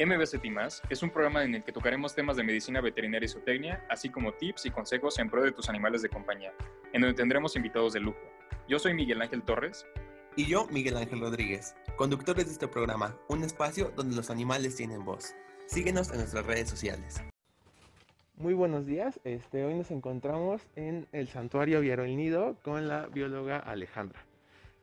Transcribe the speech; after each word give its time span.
MBCT 0.00 0.44
es 0.90 1.02
un 1.02 1.10
programa 1.10 1.42
en 1.42 1.56
el 1.56 1.64
que 1.64 1.72
tocaremos 1.72 2.14
temas 2.14 2.36
de 2.36 2.44
medicina 2.44 2.80
veterinaria 2.80 3.26
y 3.26 3.28
zootecnia, 3.28 3.84
así 3.88 4.08
como 4.08 4.32
tips 4.32 4.66
y 4.66 4.70
consejos 4.70 5.18
en 5.18 5.28
pro 5.28 5.42
de 5.42 5.50
tus 5.50 5.68
animales 5.68 6.02
de 6.02 6.08
compañía, 6.08 6.52
en 6.92 7.00
donde 7.00 7.16
tendremos 7.16 7.56
invitados 7.56 7.94
de 7.94 8.00
lujo. 8.00 8.20
Yo 8.68 8.78
soy 8.78 8.94
Miguel 8.94 9.20
Ángel 9.20 9.42
Torres. 9.42 9.84
Y 10.36 10.46
yo, 10.46 10.68
Miguel 10.68 10.98
Ángel 10.98 11.18
Rodríguez, 11.18 11.74
conductores 11.96 12.46
de 12.46 12.52
este 12.52 12.68
programa, 12.68 13.16
un 13.26 13.42
espacio 13.42 13.90
donde 13.96 14.14
los 14.14 14.30
animales 14.30 14.76
tienen 14.76 15.04
voz. 15.04 15.34
Síguenos 15.66 16.12
en 16.12 16.18
nuestras 16.18 16.46
redes 16.46 16.70
sociales. 16.70 17.20
Muy 18.36 18.54
buenos 18.54 18.86
días, 18.86 19.18
este, 19.24 19.64
hoy 19.64 19.74
nos 19.74 19.90
encontramos 19.90 20.62
en 20.76 21.08
el 21.10 21.26
Santuario 21.26 21.80
Viero 21.80 22.04
El 22.04 22.16
Nido 22.16 22.56
con 22.62 22.86
la 22.86 23.08
bióloga 23.08 23.58
Alejandra. 23.58 24.24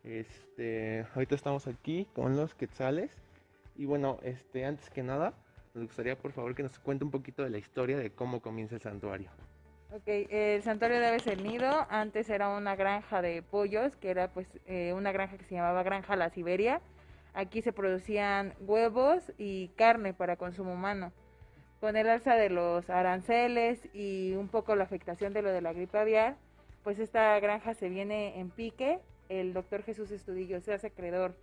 Este, 0.03 1.07
ahorita 1.15 1.35
estamos 1.35 1.67
aquí 1.67 2.05
con 2.13 2.35
los 2.35 2.53
quetzales 2.53 3.11
y 3.75 3.85
bueno, 3.85 4.19
este, 4.23 4.65
antes 4.65 4.89
que 4.89 5.03
nada, 5.03 5.33
nos 5.73 5.85
gustaría 5.85 6.17
por 6.17 6.31
favor 6.31 6.55
que 6.55 6.63
nos 6.63 6.79
cuente 6.79 7.03
un 7.03 7.11
poquito 7.11 7.43
de 7.43 7.49
la 7.49 7.57
historia 7.57 7.97
de 7.97 8.11
cómo 8.11 8.41
comienza 8.41 8.75
el 8.75 8.81
santuario. 8.81 9.29
Ok, 9.91 10.07
el 10.07 10.61
santuario 10.63 10.99
de 10.99 11.07
aves 11.07 11.27
el 11.27 11.43
nido 11.43 11.85
antes 11.89 12.29
era 12.29 12.49
una 12.49 12.75
granja 12.75 13.21
de 13.21 13.41
pollos, 13.43 13.95
que 13.95 14.09
era 14.09 14.29
pues 14.29 14.47
eh, 14.65 14.93
una 14.93 15.11
granja 15.11 15.37
que 15.37 15.45
se 15.45 15.55
llamaba 15.55 15.83
Granja 15.83 16.15
La 16.15 16.29
Siberia. 16.29 16.81
Aquí 17.33 17.61
se 17.61 17.71
producían 17.71 18.53
huevos 18.61 19.31
y 19.37 19.69
carne 19.69 20.13
para 20.13 20.37
consumo 20.37 20.73
humano. 20.73 21.11
Con 21.79 21.97
el 21.97 22.09
alza 22.09 22.35
de 22.35 22.49
los 22.49 22.89
aranceles 22.89 23.87
y 23.93 24.33
un 24.33 24.47
poco 24.47 24.75
la 24.75 24.85
afectación 24.85 25.33
de 25.33 25.41
lo 25.41 25.51
de 25.51 25.61
la 25.61 25.73
gripe 25.73 25.97
aviar, 25.97 26.35
pues 26.83 26.99
esta 26.99 27.39
granja 27.39 27.73
se 27.73 27.89
viene 27.89 28.39
en 28.39 28.49
pique. 28.49 28.99
El 29.29 29.53
doctor 29.53 29.83
Jesús 29.83 30.11
Estudillo 30.11 30.61
se 30.61 30.73
hace 30.73 30.87
acreedor 30.87 31.35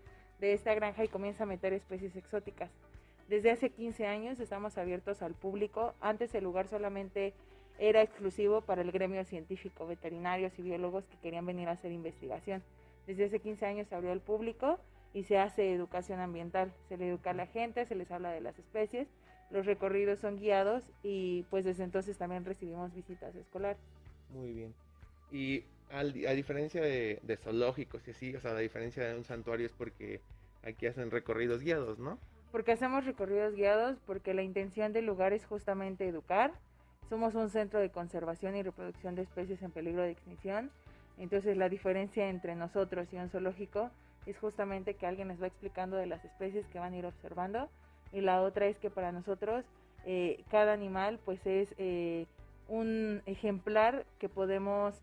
de 0.42 0.54
esta 0.54 0.74
granja 0.74 1.04
y 1.04 1.08
comienza 1.08 1.44
a 1.44 1.46
meter 1.46 1.72
especies 1.72 2.16
exóticas. 2.16 2.68
Desde 3.28 3.52
hace 3.52 3.70
15 3.70 4.08
años 4.08 4.40
estamos 4.40 4.76
abiertos 4.76 5.22
al 5.22 5.34
público. 5.34 5.94
Antes 6.00 6.34
el 6.34 6.42
lugar 6.42 6.66
solamente 6.66 7.32
era 7.78 8.02
exclusivo 8.02 8.60
para 8.60 8.82
el 8.82 8.90
gremio 8.90 9.24
científico, 9.24 9.86
veterinarios 9.86 10.58
y 10.58 10.62
biólogos 10.62 11.06
que 11.06 11.16
querían 11.18 11.46
venir 11.46 11.68
a 11.68 11.72
hacer 11.72 11.92
investigación. 11.92 12.60
Desde 13.06 13.26
hace 13.26 13.38
15 13.38 13.66
años 13.66 13.86
se 13.86 13.94
abrió 13.94 14.10
al 14.10 14.20
público 14.20 14.80
y 15.14 15.22
se 15.22 15.38
hace 15.38 15.72
educación 15.72 16.18
ambiental. 16.18 16.72
Se 16.88 16.96
le 16.96 17.08
educa 17.08 17.30
a 17.30 17.34
la 17.34 17.46
gente, 17.46 17.86
se 17.86 17.94
les 17.94 18.10
habla 18.10 18.32
de 18.32 18.40
las 18.40 18.58
especies, 18.58 19.06
los 19.52 19.64
recorridos 19.64 20.18
son 20.18 20.38
guiados 20.38 20.82
y 21.04 21.44
pues 21.50 21.64
desde 21.64 21.84
entonces 21.84 22.18
también 22.18 22.44
recibimos 22.44 22.92
visitas 22.92 23.32
escolares. 23.36 23.80
Muy 24.30 24.52
bien. 24.52 24.74
Y 25.30 25.64
a 25.92 26.04
diferencia 26.04 26.80
de, 26.80 27.20
de, 27.22 27.36
zoológicos 27.36 28.06
y 28.08 28.12
así, 28.12 28.34
o 28.34 28.40
sea, 28.40 28.54
la 28.54 28.60
diferencia 28.60 29.04
de 29.04 29.16
un 29.16 29.24
santuario 29.24 29.66
es 29.66 29.72
porque 29.72 30.20
aquí 30.62 30.86
hacen 30.86 31.10
recorridos 31.10 31.62
guiados, 31.62 31.98
¿no? 31.98 32.18
Porque 32.50 32.72
hacemos 32.72 33.04
recorridos 33.04 33.54
guiados, 33.54 33.98
porque 34.06 34.34
la 34.34 34.42
intención 34.42 34.92
del 34.92 35.06
lugar 35.06 35.32
es 35.32 35.44
justamente 35.46 36.06
educar. 36.06 36.52
Somos 37.08 37.34
un 37.34 37.50
centro 37.50 37.80
de 37.80 37.90
conservación 37.90 38.56
y 38.56 38.62
reproducción 38.62 39.14
de 39.14 39.22
especies 39.22 39.62
en 39.62 39.70
peligro 39.70 40.02
de 40.02 40.10
extinción. 40.10 40.70
Entonces 41.18 41.56
la 41.56 41.68
diferencia 41.68 42.28
entre 42.28 42.54
nosotros 42.54 43.08
y 43.12 43.16
un 43.16 43.28
zoológico 43.28 43.90
es 44.26 44.38
justamente 44.38 44.94
que 44.94 45.06
alguien 45.06 45.28
les 45.28 45.42
va 45.42 45.46
explicando 45.46 45.96
de 45.96 46.06
las 46.06 46.24
especies 46.24 46.66
que 46.68 46.78
van 46.78 46.94
a 46.94 46.96
ir 46.96 47.06
observando. 47.06 47.68
Y 48.12 48.20
la 48.20 48.42
otra 48.42 48.66
es 48.66 48.78
que 48.78 48.90
para 48.90 49.12
nosotros 49.12 49.64
eh, 50.04 50.42
cada 50.50 50.72
animal 50.72 51.18
pues 51.24 51.44
es 51.46 51.74
eh, 51.78 52.26
un 52.68 53.22
ejemplar 53.26 54.04
que 54.18 54.28
podemos 54.28 54.94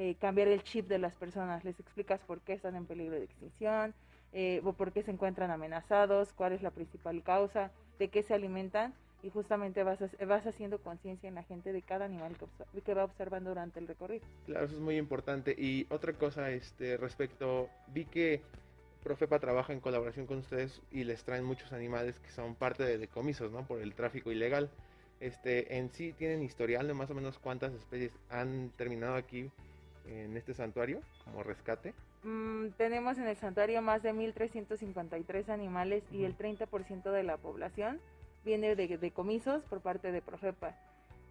eh, 0.00 0.14
cambiar 0.20 0.46
el 0.46 0.62
chip 0.62 0.86
de 0.86 1.00
las 1.00 1.16
personas. 1.16 1.64
Les 1.64 1.80
explicas 1.80 2.20
por 2.20 2.40
qué 2.40 2.52
están 2.52 2.76
en 2.76 2.86
peligro 2.86 3.16
de 3.16 3.24
extinción, 3.24 3.92
eh, 4.32 4.60
o 4.64 4.72
por 4.72 4.92
qué 4.92 5.02
se 5.02 5.10
encuentran 5.10 5.50
amenazados, 5.50 6.32
cuál 6.34 6.52
es 6.52 6.62
la 6.62 6.70
principal 6.70 7.20
causa, 7.24 7.72
de 7.98 8.06
qué 8.06 8.22
se 8.22 8.32
alimentan 8.32 8.94
y 9.24 9.30
justamente 9.30 9.82
vas, 9.82 9.98
vas 10.24 10.46
haciendo 10.46 10.78
conciencia 10.78 11.28
en 11.28 11.34
la 11.34 11.42
gente 11.42 11.72
de 11.72 11.82
cada 11.82 12.04
animal 12.04 12.36
que, 12.36 12.80
que, 12.80 12.94
va 12.94 13.02
observando 13.02 13.50
durante 13.50 13.80
el 13.80 13.88
recorrido. 13.88 14.24
Claro, 14.46 14.66
eso 14.66 14.76
es 14.76 14.80
muy 14.80 14.96
importante. 14.98 15.56
Y 15.58 15.88
otra 15.90 16.12
cosa, 16.12 16.48
este, 16.52 16.96
respecto, 16.96 17.68
vi 17.88 18.04
que 18.04 18.40
Profepa 19.02 19.40
trabaja 19.40 19.72
en 19.72 19.80
colaboración 19.80 20.26
con 20.26 20.38
ustedes 20.38 20.80
y 20.92 21.02
les 21.02 21.24
traen 21.24 21.44
muchos 21.44 21.72
animales 21.72 22.20
que 22.20 22.30
son 22.30 22.54
parte 22.54 22.84
de 22.84 22.98
decomisos, 22.98 23.50
¿no? 23.50 23.66
Por 23.66 23.80
el 23.80 23.96
tráfico 23.96 24.30
ilegal. 24.30 24.70
Este, 25.18 25.76
en 25.76 25.90
sí 25.90 26.12
tienen 26.12 26.44
historial 26.44 26.86
de 26.86 26.94
más 26.94 27.10
o 27.10 27.14
menos 27.14 27.40
cuántas 27.40 27.72
especies 27.72 28.12
han 28.30 28.70
terminado 28.76 29.16
aquí 29.16 29.50
en 30.08 30.36
este 30.36 30.54
santuario 30.54 31.00
como 31.24 31.42
rescate? 31.42 31.94
Mm, 32.22 32.68
tenemos 32.76 33.18
en 33.18 33.28
el 33.28 33.36
santuario 33.36 33.82
más 33.82 34.02
de 34.02 34.12
1.353 34.12 35.48
animales 35.48 36.02
y 36.10 36.24
el 36.24 36.36
30% 36.36 37.10
de 37.12 37.22
la 37.22 37.36
población 37.36 38.00
viene 38.44 38.74
de 38.74 38.98
decomisos 38.98 39.62
por 39.64 39.80
parte 39.80 40.12
de 40.12 40.22
Profepa. 40.22 40.74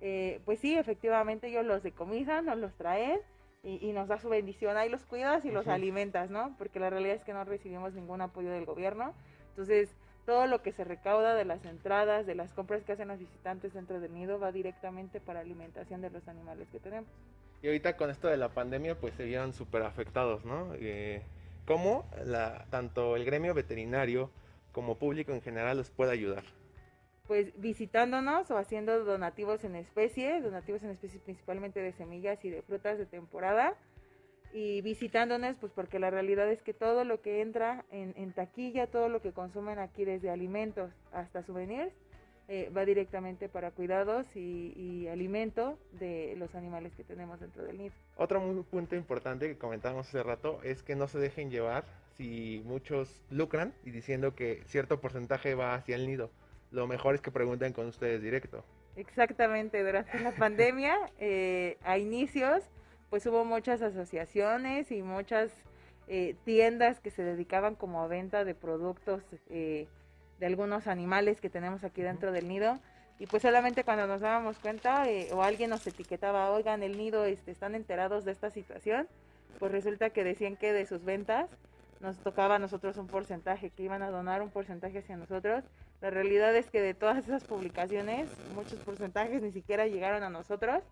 Eh, 0.02 0.40
pues 0.46 0.60
sí, 0.60 0.78
efectivamente 0.78 1.48
ellos 1.48 1.66
los 1.66 1.84
decomisan, 1.84 2.46
nos 2.46 2.58
los 2.58 2.74
traen 2.76 3.20
y, 3.64 3.92
nos 3.92 4.08
da 4.08 4.20
su 4.20 4.30
bendición. 4.30 4.78
Ahí 4.78 4.88
los 4.88 5.04
cuidas 5.04 5.44
y 5.44 5.52
los 5.52 5.68
alimentas, 5.68 6.30
¿no? 6.30 6.56
Porque 6.58 6.80
la 6.80 6.90
realidad 6.90 7.16
es 7.16 7.24
que 7.24 7.34
no 7.34 7.44
recibimos 7.44 7.94
ningún 7.94 8.22
apoyo 8.22 8.50
del 8.50 8.66
gobierno. 8.66 9.14
Entonces, 9.50 9.90
todo 10.26 10.46
lo 10.46 10.62
que 10.62 10.72
se 10.72 10.84
recauda 10.84 11.36
de 11.36 11.44
las 11.44 11.66
entradas, 11.66 12.26
de 12.26 12.36
las 12.36 12.54
compras 12.54 12.84
que 12.84 12.94
hacen 12.94 13.10
los 13.10 13.20
visitantes 13.20 13.74
dentro 13.74 14.00
del 14.00 14.14
nido, 14.14 14.40
va 14.40 14.52
directamente 14.52 15.20
para 15.20 15.42
alimentación 15.42 16.02
de 16.02 16.12
los 16.12 16.28
animales 16.28 16.70
que 16.70 16.80
tenemos. 16.80 17.10
Y 17.62 17.68
ahorita 17.68 17.98
con 17.98 18.10
esto 18.10 18.28
de 18.28 18.38
la 18.38 18.50
pandemia, 18.50 19.00
pues 19.00 19.14
se 19.16 19.26
vieron 19.26 19.54
súper 19.54 19.82
afectados, 19.82 20.46
¿no? 20.46 20.74
Eh, 20.76 21.24
¿Cómo 21.66 22.10
la, 22.24 22.66
tanto 22.70 23.16
el 23.16 23.26
gremio 23.26 23.54
veterinario 23.54 24.32
como 24.72 24.98
público 24.98 25.34
en 25.34 25.42
general 25.42 25.78
los 25.78 25.90
puede 25.90 26.12
ayudar? 26.12 26.44
Pues 27.28 27.52
visitándonos 27.60 28.50
o 28.52 28.58
haciendo 28.58 29.04
donativos 29.04 29.64
en 29.64 29.76
especie, 29.76 30.40
donativos 30.40 30.84
en 30.84 30.92
especie 30.92 31.20
principalmente 31.20 31.82
de 31.82 31.92
semillas 31.92 32.44
y 32.46 32.50
de 32.50 32.62
frutas 32.62 32.98
de 32.98 33.06
temporada. 33.06 33.76
Y 34.54 34.82
visitándonos, 34.82 35.58
pues 35.58 35.74
porque 35.74 36.00
la 36.00 36.10
realidad 36.10 36.50
es 36.50 36.62
que 36.62 36.74
todo 36.74 37.04
lo 37.04 37.22
que 37.22 37.42
entra 37.42 37.86
en, 37.92 38.14
en 38.16 38.32
taquilla, 38.32 38.88
todo 38.88 39.10
lo 39.10 39.22
que 39.22 39.34
consumen 39.34 39.78
aquí, 39.78 40.06
desde 40.06 40.30
alimentos 40.30 40.94
hasta 41.12 41.44
souvenirs, 41.44 41.94
eh, 42.48 42.72
va 42.76 42.86
directamente 42.86 43.50
para 43.50 43.72
cuidados 43.72 44.26
y, 44.36 45.08
alimento 45.08 45.78
de 45.94 46.36
los 46.38 46.54
animales 46.56 46.94
que 46.96 47.04
tenemos 47.04 47.40
dentro 47.40 47.64
del 47.64 47.78
nido. 47.78 47.94
Otro 48.16 48.64
punto 48.70 48.96
importante 48.96 49.48
que 49.48 49.58
comentábamos 49.58 50.08
hace 50.08 50.22
rato 50.22 50.60
es 50.64 50.84
que 50.84 50.96
no 50.96 51.08
se 51.08 51.18
dejen 51.20 51.50
llevar 51.50 51.86
si 52.16 52.62
muchos 52.66 53.24
lucran 53.30 53.74
y 53.86 53.92
diciendo 53.92 54.36
que 54.36 54.62
cierto 54.66 55.00
porcentaje 55.00 55.56
va 55.56 55.76
hacia 55.76 55.96
el 55.96 56.08
nido. 56.08 56.30
Lo 56.72 56.88
mejor 56.88 57.16
es 57.16 57.22
que 57.22 57.32
pregunten 57.32 57.74
con 57.74 57.88
ustedes 57.88 58.22
directo. 58.22 58.64
Exactamente, 58.96 59.84
durante 59.84 60.20
la 60.20 60.32
pandemia, 60.36 60.96
eh, 61.20 61.78
a 61.84 61.98
inicios, 61.98 62.64
pues 63.10 63.26
hubo 63.26 63.46
muchas 63.46 63.82
asociaciones 63.82 64.92
y 64.92 65.02
muchas 65.02 65.52
eh, 66.08 66.36
tiendas 66.46 67.00
que 67.00 67.12
se 67.12 67.24
dedicaban 67.24 67.76
como 67.76 68.02
a 68.02 68.08
venta 68.08 68.44
de 68.44 68.56
productos 68.56 69.24
eh, 69.50 69.88
de 70.40 70.46
algunos 70.46 70.88
animales 70.88 71.42
que 71.42 71.50
tenemos 71.50 71.84
aquí 71.84 72.02
dentro 72.02 72.32
del 72.32 72.48
nido. 72.48 72.80
Y 73.20 73.26
pues 73.26 73.42
solamente 73.42 73.84
cuando 73.84 74.06
nos 74.06 74.22
dábamos 74.22 74.60
cuenta 74.60 75.10
eh, 75.10 75.30
o 75.34 75.42
alguien 75.42 75.72
nos 75.72 75.86
etiquetaba, 75.88 76.52
oigan, 76.52 76.84
el 76.84 76.98
nido, 76.98 77.26
este, 77.26 77.52
están 77.52 77.74
enterados 77.74 78.26
de 78.26 78.32
esta 78.32 78.52
situación, 78.52 79.08
pues 79.60 79.72
resulta 79.72 80.12
que 80.12 80.24
decían 80.24 80.56
que 80.56 80.72
de 80.72 80.86
sus 80.86 81.04
ventas 81.04 81.50
nos 82.00 82.18
tocaba 82.18 82.56
a 82.56 82.60
nosotros 82.60 82.98
un 82.98 83.08
porcentaje, 83.08 83.72
que 83.72 83.84
iban 83.84 84.04
a 84.04 84.12
donar 84.12 84.44
un 84.44 84.52
porcentaje 84.52 85.00
hacia 85.00 85.18
nosotros. 85.18 85.64
La 86.00 86.12
realidad 86.12 86.56
es 86.56 86.70
que 86.70 86.80
de 86.80 86.94
todas 86.94 87.18
esas 87.18 87.44
publicaciones, 87.44 88.30
muchos 88.54 88.80
porcentajes 88.80 89.42
ni 89.42 89.52
siquiera 89.52 89.88
llegaron 89.88 90.22
a 90.22 90.30
nosotros. 90.30 90.84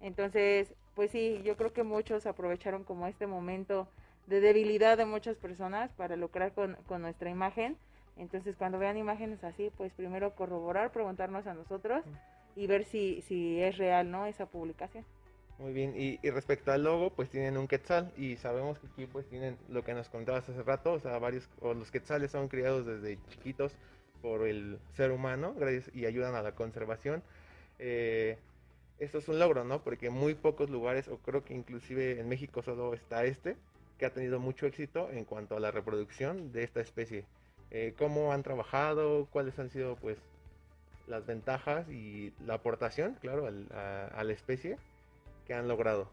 Entonces, 0.00 0.72
pues 0.94 1.10
sí, 1.10 1.40
yo 1.44 1.56
creo 1.56 1.72
que 1.72 1.82
muchos 1.82 2.26
aprovecharon 2.26 2.84
como 2.84 3.08
este 3.08 3.26
momento 3.26 3.88
de 4.28 4.40
debilidad 4.40 4.96
de 4.96 5.06
muchas 5.06 5.36
personas 5.36 5.90
para 5.92 6.14
lucrar 6.14 6.52
con, 6.52 6.76
con 6.86 7.02
nuestra 7.02 7.30
imagen 7.30 7.76
entonces, 8.16 8.56
cuando 8.56 8.78
vean 8.78 8.96
imágenes 8.96 9.42
así, 9.42 9.70
pues 9.76 9.92
primero 9.92 10.34
corroborar, 10.34 10.92
preguntarnos 10.92 11.46
a 11.46 11.54
nosotros 11.54 12.04
y 12.56 12.66
ver 12.66 12.84
si, 12.84 13.22
si 13.22 13.60
es 13.60 13.76
real, 13.76 14.10
¿no? 14.10 14.26
Esa 14.26 14.46
publicación. 14.46 15.04
Muy 15.58 15.72
bien, 15.72 15.94
y, 15.96 16.18
respecto 16.30 16.72
al 16.72 16.82
logo, 16.82 17.10
pues 17.10 17.30
tienen 17.30 17.56
un 17.56 17.68
quetzal 17.68 18.12
y 18.16 18.36
sabemos 18.36 18.78
que 18.80 18.88
aquí 18.88 19.06
pues 19.06 19.28
tienen 19.28 19.56
lo 19.68 19.84
que 19.84 19.94
nos 19.94 20.08
contabas 20.08 20.48
hace 20.48 20.62
rato, 20.64 20.92
o 20.92 20.98
sea, 20.98 21.18
varios, 21.18 21.48
o 21.60 21.74
los 21.74 21.92
quetzales 21.92 22.32
son 22.32 22.48
criados 22.48 22.84
desde 22.86 23.18
chiquitos 23.30 23.72
por 24.20 24.48
el 24.48 24.78
ser 24.94 25.12
humano 25.12 25.54
y 25.92 26.06
ayudan 26.06 26.34
a 26.34 26.42
la 26.42 26.52
conservación. 26.52 27.22
Eh, 27.78 28.36
esto 28.98 29.18
es 29.18 29.28
un 29.28 29.38
logro, 29.38 29.64
¿no? 29.64 29.82
Porque 29.82 30.10
muy 30.10 30.34
pocos 30.34 30.70
lugares, 30.70 31.06
o 31.06 31.18
creo 31.18 31.44
que 31.44 31.54
inclusive 31.54 32.18
en 32.18 32.28
México 32.28 32.62
solo 32.62 32.92
está 32.92 33.24
este, 33.24 33.56
que 33.98 34.06
ha 34.06 34.12
tenido 34.12 34.40
mucho 34.40 34.66
éxito 34.66 35.08
en 35.10 35.24
cuanto 35.24 35.56
a 35.56 35.60
la 35.60 35.70
reproducción 35.70 36.52
de 36.52 36.64
esta 36.64 36.80
especie. 36.80 37.26
Eh, 37.76 37.92
cómo 37.98 38.32
han 38.32 38.44
trabajado, 38.44 39.26
cuáles 39.32 39.58
han 39.58 39.68
sido 39.68 39.96
pues 39.96 40.16
las 41.08 41.26
ventajas 41.26 41.88
y 41.90 42.32
la 42.46 42.54
aportación, 42.54 43.16
claro, 43.20 43.48
a, 43.48 44.22
la 44.22 44.32
especie 44.32 44.78
que 45.44 45.54
han 45.54 45.66
logrado. 45.66 46.08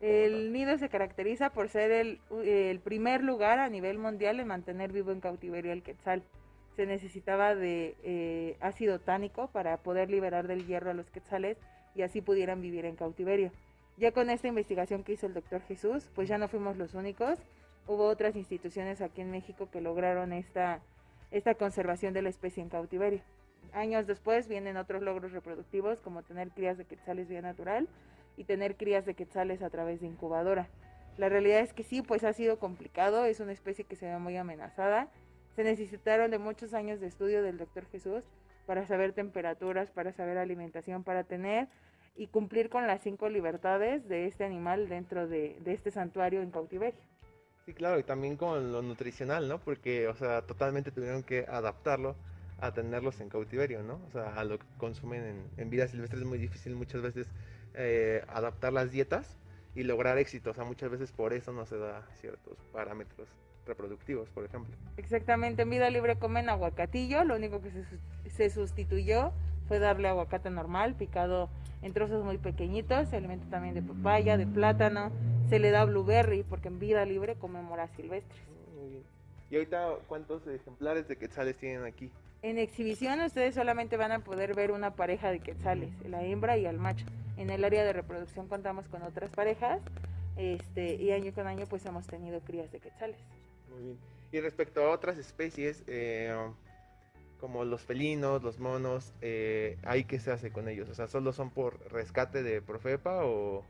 El 0.00 0.52
nido 0.52 0.76
se 0.76 0.88
caracteriza 0.88 1.50
por 1.50 1.68
ser 1.68 1.92
el, 1.92 2.80
primer 2.80 3.22
lugar 3.22 3.60
a 3.60 3.68
nivel 3.68 3.96
mundial 3.96 4.40
en 4.40 4.48
mantener 4.48 4.90
vivo 4.90 5.12
en 5.12 5.20
cautiverio 5.20 5.70
el 5.70 5.84
quetzal. 5.84 6.24
se 6.74 6.84
necesitaba 6.84 7.54
de 7.54 7.94
eh, 8.02 8.56
ácido 8.58 8.98
tánico 8.98 9.46
para 9.52 9.76
poder 9.76 10.10
liberar 10.10 10.48
del 10.48 10.66
hierro 10.66 10.90
a 10.90 10.94
los 10.94 11.12
quetzales 11.12 11.58
y 11.94 12.02
así 12.02 12.22
pudieran 12.22 12.60
vivir 12.60 12.86
en 12.86 12.96
cautiverio. 12.96 13.52
Ya 13.98 14.10
con 14.10 14.30
esta 14.30 14.48
investigación 14.48 15.04
que 15.04 15.12
hizo 15.12 15.26
el 15.26 15.34
doctor 15.34 15.62
Jesús, 15.62 16.10
pues 16.16 16.28
ya 16.28 16.38
no 16.38 16.48
fuimos 16.48 16.76
los 16.76 16.94
únicos. 16.94 17.38
Hubo 17.86 18.08
otras 18.08 18.34
instituciones 18.34 19.00
aquí 19.00 19.20
en 19.20 19.30
México 19.30 19.68
que 19.70 19.80
lograron 19.80 20.32
esta, 20.32 20.80
esta 21.34 21.56
conservación 21.56 22.14
de 22.14 22.22
la 22.22 22.28
especie 22.28 22.62
en 22.62 22.68
cautiverio. 22.68 23.20
Años 23.72 24.06
después 24.06 24.46
vienen 24.46 24.76
otros 24.76 25.02
logros 25.02 25.32
reproductivos 25.32 26.00
como 26.00 26.22
tener 26.22 26.50
crías 26.50 26.78
de 26.78 26.84
quetzales 26.84 27.28
vía 27.28 27.42
natural 27.42 27.88
y 28.36 28.44
tener 28.44 28.76
crías 28.76 29.04
de 29.04 29.14
quetzales 29.14 29.60
a 29.60 29.68
través 29.68 30.00
de 30.00 30.06
incubadora. 30.06 30.68
La 31.16 31.28
realidad 31.28 31.58
es 31.58 31.72
que 31.72 31.82
sí, 31.82 32.02
pues 32.02 32.22
ha 32.22 32.32
sido 32.32 32.60
complicado, 32.60 33.24
es 33.24 33.40
una 33.40 33.50
especie 33.50 33.84
que 33.84 33.96
se 33.96 34.06
ve 34.06 34.16
muy 34.18 34.36
amenazada. 34.36 35.08
Se 35.56 35.64
necesitaron 35.64 36.30
de 36.30 36.38
muchos 36.38 36.72
años 36.72 37.00
de 37.00 37.08
estudio 37.08 37.42
del 37.42 37.58
doctor 37.58 37.84
Jesús 37.90 38.22
para 38.64 38.86
saber 38.86 39.12
temperaturas, 39.12 39.90
para 39.90 40.12
saber 40.12 40.38
alimentación, 40.38 41.02
para 41.02 41.24
tener 41.24 41.66
y 42.14 42.28
cumplir 42.28 42.70
con 42.70 42.86
las 42.86 43.00
cinco 43.02 43.28
libertades 43.28 44.08
de 44.08 44.26
este 44.26 44.44
animal 44.44 44.88
dentro 44.88 45.26
de, 45.26 45.58
de 45.64 45.72
este 45.72 45.90
santuario 45.90 46.42
en 46.42 46.52
cautiverio. 46.52 47.00
Sí, 47.66 47.72
claro, 47.72 47.98
y 47.98 48.02
también 48.02 48.36
con 48.36 48.72
lo 48.72 48.82
nutricional, 48.82 49.48
¿no? 49.48 49.58
Porque, 49.58 50.06
o 50.08 50.14
sea, 50.14 50.42
totalmente 50.42 50.90
tuvieron 50.90 51.22
que 51.22 51.46
adaptarlo 51.48 52.14
a 52.60 52.72
tenerlos 52.72 53.20
en 53.20 53.30
cautiverio, 53.30 53.82
¿no? 53.82 54.00
O 54.06 54.10
sea, 54.10 54.34
a 54.34 54.44
lo 54.44 54.58
que 54.58 54.66
consumen 54.76 55.48
en, 55.56 55.70
vida 55.70 55.88
silvestre 55.88 56.18
es 56.20 56.26
muy 56.26 56.36
difícil 56.36 56.74
muchas 56.74 57.00
veces 57.00 57.26
eh, 57.72 58.22
adaptar 58.28 58.74
las 58.74 58.90
dietas 58.90 59.38
y 59.74 59.82
lograr 59.82 60.18
éxito. 60.18 60.50
O 60.50 60.54
sea, 60.54 60.64
muchas 60.64 60.90
veces 60.90 61.10
por 61.10 61.32
eso 61.32 61.52
no 61.52 61.64
se 61.64 61.78
da 61.78 62.06
ciertos 62.20 62.58
parámetros 62.70 63.28
reproductivos, 63.66 64.28
por 64.28 64.44
ejemplo. 64.44 64.76
Exactamente, 64.98 65.62
en 65.62 65.70
vida 65.70 65.88
libre 65.88 66.16
comen 66.16 66.50
aguacatillo, 66.50 67.24
lo 67.24 67.34
único 67.34 67.62
que 67.62 67.70
se, 67.70 67.84
se 68.28 68.50
sustituyó 68.50 69.32
fue 69.68 69.78
darle 69.78 70.08
aguacate 70.08 70.50
normal, 70.50 70.94
picado 70.96 71.48
en 71.80 71.94
trozos 71.94 72.22
muy 72.24 72.36
pequeñitos, 72.36 73.08
se 73.08 73.16
alimenta 73.16 73.48
también 73.48 73.74
de 73.74 73.80
papaya, 73.80 74.36
de 74.36 74.46
plátano, 74.46 75.10
se 75.48 75.58
le 75.58 75.70
da 75.70 75.84
blueberry 75.84 76.42
porque 76.42 76.68
en 76.68 76.78
vida 76.78 77.04
libre 77.04 77.36
come 77.36 77.62
moras 77.62 77.90
silvestres. 77.96 78.40
Muy 78.74 78.90
bien. 78.90 79.02
¿Y 79.50 79.56
ahorita 79.56 79.96
cuántos 80.06 80.46
ejemplares 80.46 81.08
de 81.08 81.16
quetzales 81.16 81.56
tienen 81.56 81.84
aquí? 81.84 82.10
En 82.42 82.58
exhibición 82.58 83.20
ustedes 83.20 83.54
solamente 83.54 83.96
van 83.96 84.12
a 84.12 84.18
poder 84.18 84.54
ver 84.54 84.70
una 84.70 84.94
pareja 84.94 85.30
de 85.30 85.40
quetzales, 85.40 85.90
la 86.08 86.22
hembra 86.24 86.58
y 86.58 86.66
el 86.66 86.78
macho. 86.78 87.06
En 87.36 87.50
el 87.50 87.64
área 87.64 87.84
de 87.84 87.92
reproducción 87.92 88.48
contamos 88.48 88.86
con 88.88 89.02
otras 89.02 89.30
parejas 89.30 89.80
este, 90.36 90.94
y 90.96 91.10
año 91.12 91.32
con 91.32 91.46
año 91.46 91.66
pues 91.66 91.86
hemos 91.86 92.06
tenido 92.06 92.40
crías 92.40 92.70
de 92.70 92.80
quetzales. 92.80 93.16
Muy 93.70 93.82
bien. 93.82 93.98
Y 94.32 94.40
respecto 94.40 94.84
a 94.84 94.90
otras 94.90 95.16
especies, 95.16 95.84
eh, 95.86 96.34
como 97.40 97.64
los 97.64 97.82
felinos, 97.82 98.42
los 98.42 98.58
monos, 98.58 99.12
eh, 99.20 99.78
¿ahí 99.84 100.04
qué 100.04 100.18
se 100.18 100.32
hace 100.32 100.50
con 100.50 100.68
ellos? 100.68 100.88
O 100.88 100.94
sea, 100.94 101.06
¿solo 101.06 101.32
son 101.32 101.50
por 101.50 101.78
rescate 101.92 102.42
de 102.42 102.60
Profepa 102.60 103.24
o, 103.24 103.64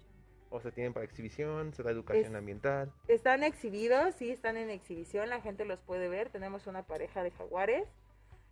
o 0.55 0.61
se 0.61 0.71
tienen 0.71 0.93
para 0.93 1.05
exhibición? 1.05 1.75
¿Se 1.75 1.83
da 1.83 1.91
educación 1.91 2.27
Es- 2.33 2.35
ambiental? 2.39 2.93
Están 3.09 3.43
exhibidos, 3.43 4.15
sí, 4.15 4.31
están 4.31 4.56
en 4.56 4.71
exhibición, 4.71 5.29
la 5.29 5.41
gente 5.41 5.65
los 5.65 5.81
puede 5.81 6.09
ver. 6.09 6.31
Tenemos 6.31 6.67
una 6.69 6.85
pareja 6.85 7.23
de 7.23 7.31
jaguares. 7.33 7.89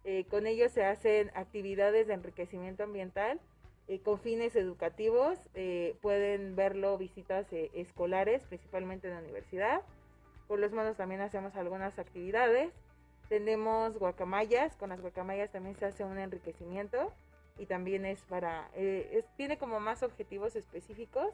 eh, 0.05 0.25
con 0.29 0.49
ellos 0.49 0.73
se 0.73 0.85
hacen 0.85 1.31
actividades 1.37 2.09
de 2.09 2.15
enriquecimiento 2.15 2.83
ambiental 2.83 3.39
eh, 3.87 4.01
con 4.01 4.19
fines 4.19 4.57
educativos. 4.57 5.39
eh, 5.55 5.95
pueden 6.03 6.57
verlo 6.57 6.99
visitas 6.99 7.47
eh, 7.53 7.71
escolares, 7.73 8.43
principalmente 8.43 9.07
en 9.07 9.15
la 9.15 9.21
universidad. 9.21 9.81
Por 10.49 10.59
los 10.59 10.73
monos 10.73 10.97
también 10.97 11.21
hacemos 11.21 11.55
algunas 11.55 12.01
actividades. 12.01 12.73
Tenemos 13.29 13.97
guacamayas, 13.97 14.75
con 14.77 14.89
las 14.91 15.01
guacamayas 15.01 15.53
también 15.53 15.77
se 15.77 15.87
hace 15.87 16.03
un 16.05 16.19
enriquecimiento 16.19 17.13
y 17.57 17.67
también 17.67 18.05
es 18.05 18.21
para, 18.23 18.69
eh, 18.75 19.09
es, 19.13 19.25
tiene 19.37 19.57
como 19.57 19.79
más 19.79 20.03
objetivos 20.03 20.57
específicos 20.57 21.33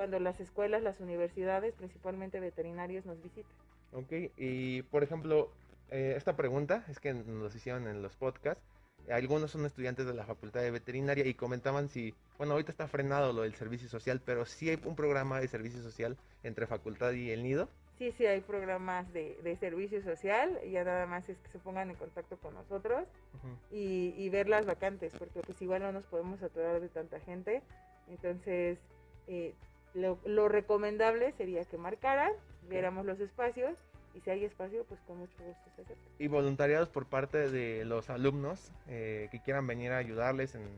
cuando 0.00 0.18
las 0.18 0.40
escuelas, 0.40 0.82
las 0.82 0.98
universidades, 0.98 1.74
principalmente 1.74 2.40
veterinarios, 2.40 3.04
nos 3.04 3.22
visitan. 3.22 3.52
Ok, 3.92 4.10
y 4.38 4.80
por 4.84 5.02
ejemplo, 5.02 5.50
eh, 5.90 6.14
esta 6.16 6.38
pregunta 6.38 6.86
es 6.88 6.98
que 6.98 7.12
nos 7.12 7.54
hicieron 7.54 7.86
en 7.86 8.00
los 8.00 8.16
podcasts. 8.16 8.64
Algunos 9.10 9.50
son 9.50 9.66
estudiantes 9.66 10.06
de 10.06 10.14
la 10.14 10.24
Facultad 10.24 10.62
de 10.62 10.70
Veterinaria 10.70 11.26
y 11.26 11.34
comentaban 11.34 11.90
si, 11.90 12.14
bueno, 12.38 12.54
ahorita 12.54 12.72
está 12.72 12.88
frenado 12.88 13.34
lo 13.34 13.42
del 13.42 13.54
servicio 13.56 13.90
social, 13.90 14.22
pero 14.24 14.46
sí 14.46 14.70
hay 14.70 14.80
un 14.86 14.96
programa 14.96 15.38
de 15.38 15.48
servicio 15.48 15.82
social 15.82 16.16
entre 16.44 16.66
facultad 16.66 17.12
y 17.12 17.30
el 17.30 17.42
nido. 17.42 17.68
Sí, 17.98 18.10
sí, 18.16 18.24
hay 18.24 18.40
programas 18.40 19.12
de, 19.12 19.36
de 19.42 19.54
servicio 19.56 20.02
social, 20.02 20.58
ya 20.72 20.82
nada 20.82 21.04
más 21.04 21.28
es 21.28 21.36
que 21.36 21.50
se 21.50 21.58
pongan 21.58 21.90
en 21.90 21.96
contacto 21.96 22.38
con 22.38 22.54
nosotros 22.54 23.06
Ujú. 23.34 23.48
y, 23.70 24.14
y 24.16 24.30
ver 24.30 24.48
las 24.48 24.64
vacantes, 24.64 25.12
porque 25.18 25.40
pues 25.42 25.60
igual 25.60 25.82
no 25.82 25.92
nos 25.92 26.04
podemos 26.06 26.42
aturar 26.42 26.80
de 26.80 26.88
tanta 26.88 27.20
gente. 27.20 27.60
Entonces, 28.08 28.78
eh, 29.26 29.54
lo, 29.94 30.18
lo 30.24 30.48
recomendable 30.48 31.32
sería 31.32 31.64
que 31.64 31.76
marcaran, 31.78 32.32
viéramos 32.68 33.04
los 33.06 33.20
espacios 33.20 33.74
y 34.14 34.20
si 34.20 34.30
hay 34.30 34.44
espacio, 34.44 34.84
pues 34.84 35.00
con 35.06 35.18
mucho 35.18 35.32
gusto 35.44 35.70
se 35.76 35.82
acepta. 35.82 36.10
Y 36.18 36.28
voluntariados 36.28 36.88
por 36.88 37.06
parte 37.06 37.48
de 37.50 37.84
los 37.84 38.10
alumnos 38.10 38.72
eh, 38.88 39.28
que 39.30 39.40
quieran 39.40 39.66
venir 39.66 39.92
a 39.92 39.98
ayudarles 39.98 40.54
en, 40.54 40.68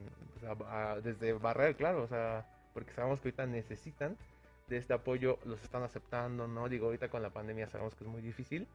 a- 0.47 0.93
a- 0.93 1.01
desde 1.01 1.33
barrer, 1.33 1.77
claro, 1.77 2.03
o 2.03 2.09
sea, 2.09 2.47
porque 2.75 2.93
sabemos 2.93 3.21
que 3.21 3.29
ahorita 3.29 3.47
necesitan 3.47 4.17
de 4.69 4.77
este 4.79 4.95
apoyo, 4.95 5.39
los 5.45 5.63
están 5.63 5.83
aceptando, 5.83 6.47
¿no? 6.49 6.69
Digo, 6.69 6.87
ahorita 6.87 7.09
con 7.09 7.23
la 7.23 7.31
pandemia 7.31 7.69
sabemos 7.69 7.95
que 7.95 8.05
es 8.05 8.11
muy 8.11 8.23
difícil, 8.23 8.67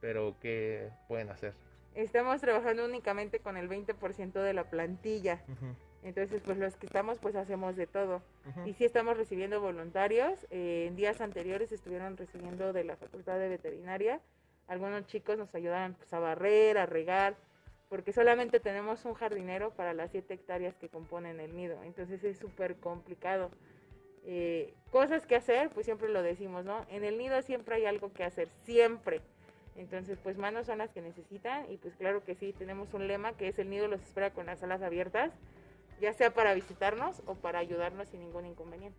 pero 0.00 0.36
¿qué 0.40 0.90
pueden 1.08 1.28
hacer? 1.30 1.54
Estamos 1.94 2.40
trabajando 2.40 2.84
únicamente 2.84 3.40
con 3.40 3.56
el 3.56 3.68
20% 3.68 4.32
de 4.32 4.54
la 4.54 4.64
plantilla. 4.64 5.42
Entonces, 6.02 6.42
pues 6.44 6.58
los 6.58 6.76
que 6.76 6.86
estamos, 6.86 7.18
pues 7.18 7.36
hacemos 7.36 7.76
de 7.76 7.86
todo. 7.86 8.22
Y 8.66 8.72
sí 8.74 8.84
estamos 8.84 9.16
recibiendo 9.16 9.60
voluntarios. 9.60 10.46
eh, 10.50 10.86
en 10.88 10.96
días 10.96 11.20
anteriores 11.20 11.70
estuvieron 11.70 12.16
recibiendo 12.16 12.72
de 12.72 12.84
la 12.84 12.96
Facultad 12.96 13.38
de 13.38 13.48
Veterinaria. 13.48 14.20
Algunos 14.68 15.06
chicos 15.06 15.38
nos 15.38 15.54
ayudaban 15.54 15.94
pues, 15.94 16.12
a 16.12 16.18
barrer, 16.18 16.78
a 16.78 16.86
regar, 16.86 17.36
porque 17.88 18.12
solamente 18.12 18.58
tenemos 18.58 19.04
un 19.04 19.14
jardinero 19.14 19.70
para 19.70 19.92
las 19.92 20.10
7 20.12 20.32
hectáreas 20.32 20.74
que 20.76 20.88
componen 20.88 21.40
el 21.40 21.54
nido. 21.54 21.82
Entonces 21.84 22.24
es 22.24 22.38
súper 22.38 22.76
complicado. 22.76 23.50
Eh, 24.24 24.72
cosas 24.90 25.26
que 25.26 25.36
hacer, 25.36 25.70
pues 25.70 25.84
siempre 25.86 26.08
lo 26.08 26.22
decimos, 26.22 26.64
¿no? 26.64 26.86
En 26.88 27.04
el 27.04 27.18
nido 27.18 27.42
siempre 27.42 27.76
hay 27.76 27.86
algo 27.86 28.12
que 28.12 28.24
hacer, 28.24 28.48
siempre. 28.64 29.20
Entonces, 29.76 30.18
pues 30.22 30.36
manos 30.36 30.66
son 30.66 30.78
las 30.78 30.90
que 30.90 31.00
necesitan 31.00 31.68
y 31.70 31.78
pues 31.78 31.94
claro 31.96 32.22
que 32.24 32.34
sí, 32.34 32.52
tenemos 32.52 32.92
un 32.94 33.08
lema 33.08 33.32
que 33.32 33.48
es 33.48 33.58
el 33.58 33.70
nido 33.70 33.88
los 33.88 34.02
espera 34.02 34.30
con 34.30 34.46
las 34.46 34.62
alas 34.62 34.82
abiertas, 34.82 35.32
ya 36.00 36.12
sea 36.12 36.32
para 36.34 36.54
visitarnos 36.54 37.22
o 37.26 37.34
para 37.34 37.58
ayudarnos 37.58 38.08
sin 38.08 38.20
ningún 38.20 38.46
inconveniente. 38.46 38.98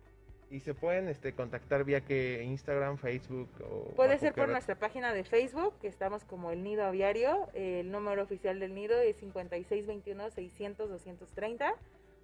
Y 0.50 0.60
se 0.60 0.74
pueden 0.74 1.08
este, 1.08 1.32
contactar 1.32 1.84
vía 1.84 2.02
que 2.02 2.44
Instagram, 2.44 2.98
Facebook 2.98 3.48
o... 3.62 3.94
Puede 3.94 4.18
ser 4.18 4.34
por 4.34 4.44
red? 4.46 4.52
nuestra 4.52 4.78
página 4.78 5.12
de 5.12 5.24
Facebook, 5.24 5.74
que 5.80 5.88
estamos 5.88 6.24
como 6.24 6.52
el 6.52 6.62
Nido 6.62 6.84
Aviario. 6.84 7.48
El 7.54 7.90
número 7.90 8.22
oficial 8.22 8.60
del 8.60 8.74
nido 8.74 9.00
es 9.00 9.20
5621-600-230. 9.22 11.74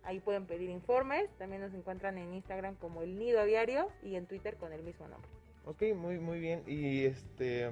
Ahí 0.04 0.20
pueden 0.20 0.46
pedir 0.46 0.70
informes. 0.70 1.28
También 1.38 1.62
nos 1.62 1.74
encuentran 1.74 2.18
en 2.18 2.32
Instagram 2.34 2.76
como 2.76 3.02
el 3.02 3.18
Nido 3.18 3.40
Aviario 3.40 3.88
y 4.02 4.14
en 4.16 4.26
Twitter 4.26 4.56
con 4.56 4.72
el 4.72 4.82
mismo 4.82 5.08
nombre. 5.08 5.28
Ok, 5.64 5.82
muy, 5.96 6.18
muy 6.18 6.40
bien. 6.40 6.62
Y 6.66 7.06
este 7.06 7.70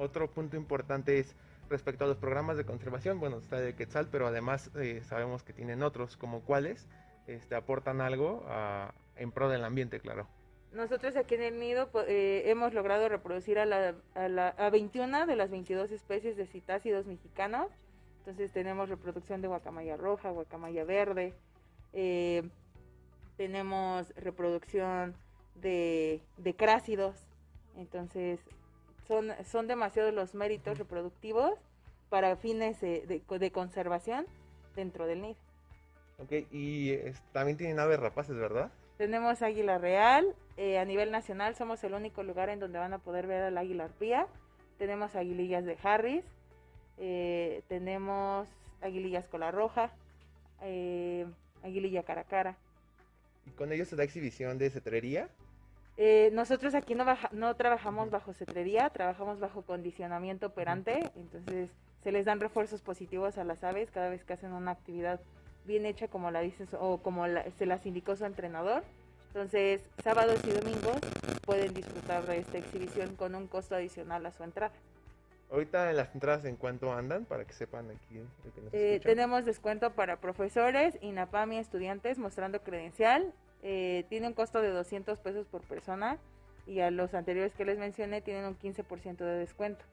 otro 0.00 0.30
punto 0.30 0.56
importante 0.56 1.18
es 1.18 1.34
respecto 1.68 2.04
a 2.04 2.08
los 2.08 2.16
programas 2.16 2.56
de 2.56 2.64
conservación. 2.64 3.20
Bueno, 3.20 3.38
está 3.38 3.60
de 3.60 3.74
Quetzal, 3.74 4.08
pero 4.10 4.26
además 4.26 4.70
eh, 4.76 5.02
sabemos 5.04 5.42
que 5.42 5.52
tienen 5.52 5.82
otros, 5.82 6.16
como 6.16 6.40
cuáles 6.42 6.86
este, 7.26 7.54
aportan 7.54 8.00
algo 8.00 8.44
en 9.16 9.30
pro 9.30 9.48
del 9.48 9.64
ambiente, 9.64 10.00
claro. 10.00 10.26
Nosotros 10.72 11.16
aquí 11.16 11.34
en 11.34 11.42
el 11.42 11.58
nido 11.58 11.90
po- 11.90 12.02
eh, 12.06 12.48
hemos 12.50 12.72
logrado 12.74 13.08
reproducir 13.08 13.58
a, 13.58 13.66
la, 13.66 13.94
a, 14.14 14.28
la- 14.28 14.48
a 14.56 14.70
21 14.70 15.26
de 15.26 15.36
las 15.36 15.50
22 15.50 15.90
especies 15.92 16.36
de 16.36 16.46
citácidos 16.46 17.06
mexicanos. 17.06 17.70
Entonces 18.18 18.52
tenemos 18.52 18.88
reproducción 18.88 19.40
de 19.42 19.48
guacamaya 19.48 19.96
roja, 19.96 20.30
guacamaya 20.30 20.84
verde, 20.84 21.34
eh, 21.92 22.48
tenemos 23.36 24.12
reproducción 24.16 25.14
de, 25.56 26.20
de 26.36 26.54
crácidos. 26.54 27.16
Entonces 27.76 28.40
son, 29.10 29.32
son 29.44 29.66
demasiados 29.66 30.14
los 30.14 30.36
méritos 30.36 30.78
reproductivos 30.78 31.54
para 32.10 32.36
fines 32.36 32.80
de, 32.80 33.20
de 33.28 33.50
conservación 33.50 34.24
dentro 34.76 35.06
del 35.08 35.20
nido. 35.22 35.36
Ok, 36.18 36.32
y 36.52 36.90
es- 36.92 37.20
también 37.32 37.56
tienen 37.58 37.80
aves 37.80 37.98
rapaces, 37.98 38.36
¿verdad? 38.36 38.70
Tenemos 38.98 39.42
águila 39.42 39.78
real. 39.78 40.32
eh, 40.56 40.78
a 40.78 40.84
nivel 40.84 41.10
nacional 41.10 41.56
somos 41.56 41.82
el 41.82 41.94
único 41.94 42.22
lugar 42.22 42.50
en 42.50 42.60
donde 42.60 42.78
van 42.78 42.92
a 42.92 42.98
poder 42.98 43.26
ver 43.26 43.42
al 43.42 43.58
águila 43.58 43.84
arpía. 43.86 44.28
Tenemos 44.78 45.16
aguilillas 45.16 45.64
de 45.64 45.76
Harris. 45.82 46.24
eh, 46.98 47.62
tenemos 47.68 48.48
aguilillas 48.80 49.26
cola 49.26 49.50
roja. 49.50 49.90
eh, 50.62 51.26
aguililla 51.64 52.04
cara 52.04 52.20
a 52.20 52.24
cara. 52.24 52.56
Y 53.46 53.50
con 53.52 53.72
ellos 53.72 53.88
se 53.88 53.96
da 53.96 54.04
exhibición 54.04 54.56
de 54.58 54.70
cetrería. 54.70 55.28
Eh, 55.96 56.30
nosotros 56.32 56.74
aquí 56.74 56.94
no, 56.94 57.04
baja- 57.04 57.28
no 57.32 57.54
trabajamos 57.56 58.10
bajo 58.10 58.32
cetrería, 58.32 58.88
trabajamos 58.90 59.38
bajo 59.38 59.62
condicionamiento 59.62 60.46
operante. 60.46 61.10
Entonces 61.16 61.70
se 62.02 62.12
les 62.12 62.24
dan 62.24 62.40
refuerzos 62.40 62.80
positivos 62.80 63.36
a 63.38 63.44
las 63.44 63.62
aves 63.64 63.90
cada 63.90 64.08
vez 64.08 64.24
que 64.24 64.32
hacen 64.32 64.52
una 64.52 64.70
actividad 64.70 65.20
bien 65.66 65.84
hecha 65.84 66.08
como 66.08 66.30
la 66.30 66.40
dices 66.40 66.68
o 66.78 66.98
como 67.02 67.24
se 67.58 67.66
las 67.66 67.84
indicó 67.84 68.16
su 68.16 68.24
entrenador. 68.24 68.82
Entonces, 69.28 69.82
sábados 70.02 70.40
y 70.44 70.50
domingos 70.50 70.98
pueden 71.44 71.72
disfrutar 71.74 72.24
de 72.26 72.38
esta 72.38 72.58
exhibición 72.58 73.14
con 73.16 73.34
un 73.34 73.46
costo 73.46 73.76
adicional 73.76 74.24
a 74.26 74.32
su 74.32 74.42
entrada. 74.42 74.72
Ahorita 75.52 75.92
las 75.92 76.12
entradas 76.14 76.44
en 76.46 76.56
cuánto 76.56 76.92
andan 76.92 77.24
para 77.26 77.44
que 77.44 77.52
sepan 77.52 77.90
aquí. 77.90 78.20
Eh, 78.72 79.00
tenemos 79.02 79.44
descuento 79.44 79.92
para 79.92 80.16
profesores, 80.16 80.96
INAPAM 81.02 81.52
y 81.52 81.58
estudiantes 81.58 82.18
mostrando 82.18 82.60
credencial. 82.62 83.32
Eh, 83.62 84.04
tiene 84.08 84.26
un 84.26 84.34
costo 84.34 84.60
de 84.62 84.70
200 84.70 85.18
pesos 85.18 85.46
por 85.46 85.62
persona 85.62 86.18
y 86.66 86.80
a 86.80 86.90
los 86.90 87.14
anteriores 87.14 87.54
que 87.54 87.64
les 87.64 87.78
mencioné 87.78 88.20
tienen 88.20 88.44
un 88.44 88.58
15% 88.58 89.16
de 89.16 89.38
descuento. 89.38 89.84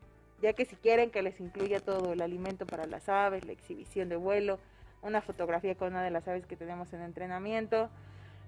Ya 0.42 0.54
que 0.54 0.66
si 0.66 0.76
quieren 0.76 1.10
que 1.10 1.22
les 1.22 1.40
incluya 1.40 1.80
todo 1.80 2.14
el 2.14 2.22
alimento 2.22 2.66
para 2.66 2.86
las 2.86 3.10
aves, 3.10 3.46
la 3.46 3.52
exhibición 3.52 4.10
de 4.10 4.16
vuelo, 4.16 4.60
una 5.02 5.22
fotografía 5.22 5.76
con 5.76 5.90
una 5.90 6.04
de 6.04 6.12
las 6.12 6.28
aves 6.28 6.46
que 6.46 6.56
tenemos 6.56 6.94
en 6.94 7.02
entrenamiento, 7.02 7.90